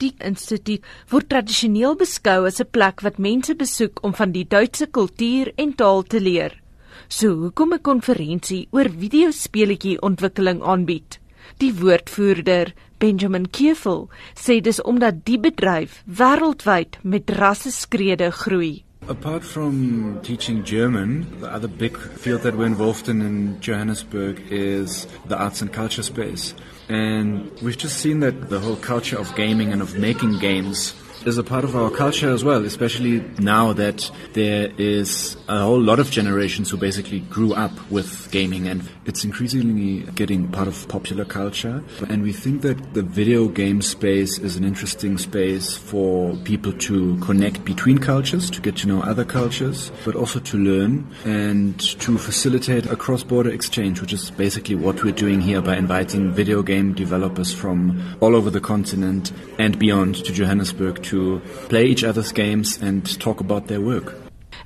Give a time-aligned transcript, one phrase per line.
[0.00, 4.86] Matematiek Instituut word tradisioneel beskou as 'n plek wat mense besoek om van die Duitse
[4.86, 6.56] kultuur en taal te leer.
[7.08, 11.20] So hoekom 'n konferensie oor videospeletjie ontwikkeling aanbied?
[11.58, 18.84] Die woordvoerder, Benjamin Keufel, sê dis omdat die bedryf wêreldwyd met rasseskrede groei.
[19.10, 25.08] Apart from teaching German, the other big field that we're involved in in Johannesburg is
[25.26, 26.54] the arts and culture space.
[26.88, 30.94] And we've just seen that the whole culture of gaming and of making games
[31.26, 35.80] is a part of our culture as well, especially now that there is a whole
[35.80, 40.88] lot of generations who basically grew up with gaming and it's increasingly getting part of
[40.88, 41.82] popular culture.
[42.08, 47.18] And we think that the video game space is an interesting space for people to
[47.18, 52.16] connect between cultures, to get to know other cultures, but also to learn and to
[52.16, 56.62] facilitate a cross border exchange, which is basically what we're doing here by inviting video
[56.62, 61.09] game developers from all over the continent and beyond to Johannesburg to
[61.68, 64.14] play each other's games and talk about their work.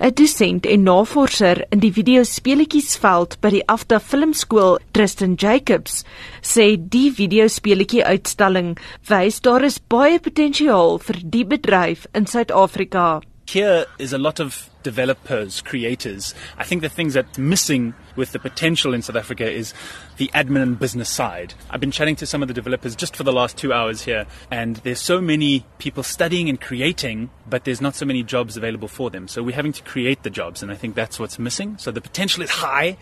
[0.00, 6.02] 'n Dosent en navorser in die videospeletjiesveld by die Afta Filmskool, Tristan Jacobs,
[6.42, 8.74] sê die videospeletjie uitstalling
[9.08, 13.20] wys daar is baie potensiaal vir die bedryf in Suid-Afrika.
[13.46, 16.34] Here is a lot of developers, creators.
[16.56, 19.74] I think the things that's missing with the potential in South Africa is
[20.16, 21.54] the admin and business side.
[21.70, 24.26] I've been chatting to some of the developers just for the last two hours here,
[24.50, 28.88] and there's so many people studying and creating, but there's not so many jobs available
[28.88, 29.28] for them.
[29.28, 31.76] So we're having to create the jobs, and I think that's what's missing.
[31.78, 32.96] So the potential is high,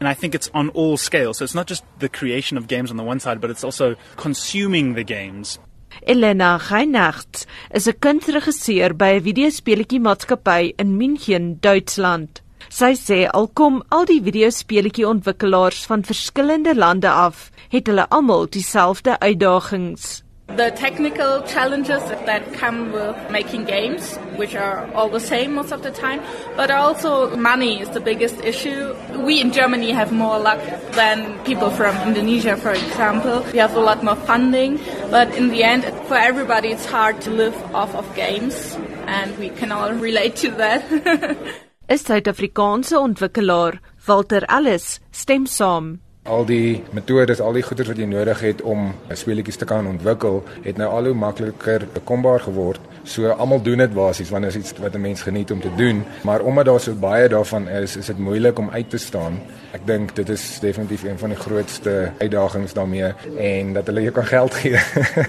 [0.00, 1.38] and I think it's on all scales.
[1.38, 3.96] So it's not just the creation of games on the one side, but it's also
[4.16, 5.58] consuming the games
[6.06, 12.42] Elena Geinacht is 'n kunstregisseur by 'n videospeletjie maatskappy in München, Duitsland.
[12.68, 18.46] Sy sê al kom al die videospeletjie ontwikkelaars van verskillende lande af, het hulle almal
[18.48, 20.23] dieselfde uitdagings.
[20.48, 25.82] The technical challenges that come with making games, which are all the same most of
[25.82, 26.22] the time,
[26.54, 28.94] but also money is the biggest issue.
[29.18, 30.60] We in Germany have more luck
[30.92, 33.44] than people from Indonesia, for example.
[33.52, 34.78] We have a lot more funding,
[35.10, 38.76] but in the end, for everybody, it's hard to live off of games,
[39.06, 40.84] and we can all relate to that.
[41.88, 48.06] Is Suid-Afrikaanse ontwikkelaar Walter Ellis stem saam Al die metodes, al die goeders wat jy
[48.08, 52.80] nodig het om speletjies te kan ontwikkel, het nou al hoe makliker bekombaar geword.
[53.04, 56.00] So almal doen dit basies wanneer is iets wat 'n mens geniet om te doen,
[56.24, 59.36] maar omdat daar so baie daarvan is, is dit moeilik om uit te staan.
[59.72, 64.12] Ek dink dit is definitief een van die grootste uitdagings daarmee en dat hulle jou
[64.12, 64.80] kan geld gee.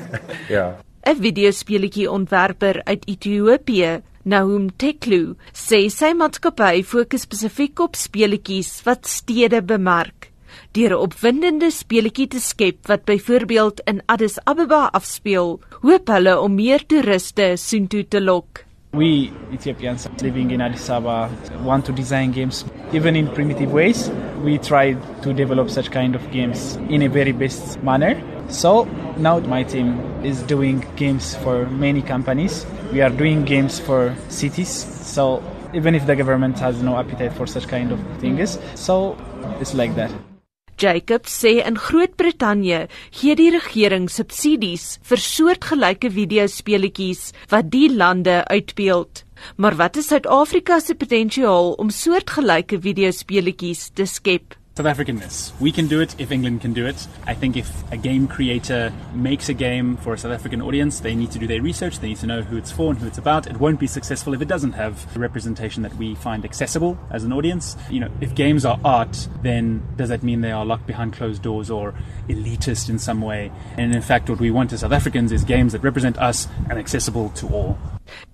[0.57, 0.77] ja.
[1.03, 9.07] 'n Videospeletjie ontwerper uit Ethiopië Nahum Teklu sê sy maatskappy fokus spesifiek op speletjies wat
[9.07, 10.31] stede bemark
[10.71, 16.55] deur 'n opwindende speletjie te skep wat byvoorbeeld in Addis Ababa afspeel, hoop hulle om
[16.55, 18.65] meer toeriste soontoe te lok.
[18.93, 21.29] We Ethiopians living in Addis Ababa
[21.63, 22.63] want to design games
[22.93, 24.09] even in primitive ways.
[24.43, 28.15] We try to develop such kind of games in a very best manner.
[28.47, 32.65] So now my team is doing games for many companies.
[32.93, 34.69] We are doing games for cities.
[34.69, 35.41] So
[35.73, 39.17] even if the government has no appetite for such kind of things, so
[39.59, 40.34] it's like that.
[40.77, 49.23] Jacobs sê in Groot-Brittanje gee die regering subsidies vir soortgelyke videospeletjies wat die lande uitbeeld.
[49.55, 54.55] Maar wat is Suid-Afrika se potensiaal om soortgelyke videospeletjies te skep?
[54.77, 55.57] South Africanness.
[55.61, 57.07] We can do it if England can do it.
[57.25, 61.15] I think if a game creator makes a game for a South African audience, they
[61.15, 63.17] need to do their research, they need to know who it's for and who it's
[63.17, 63.47] about.
[63.47, 67.23] It won't be successful if it doesn't have the representation that we find accessible as
[67.23, 67.77] an audience.
[67.89, 71.41] You know, if games are art, then does that mean they are locked behind closed
[71.41, 71.93] doors or
[72.27, 73.53] elitist in some way?
[73.77, 76.77] And in fact, what we want as South Africans is games that represent us and
[76.77, 77.77] accessible to all.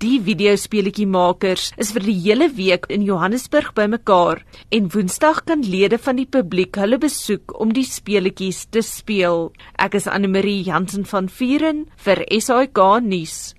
[0.04, 6.20] Die videospeletjiemakers is vir die hele week in Johannesburg bymekaar en Woensdag kan lede van
[6.20, 9.52] die publiek hulle besoek om die speletjies te speel.
[9.78, 13.54] Ek is Anne Marie Jansen van Vieren vir SAK nuus.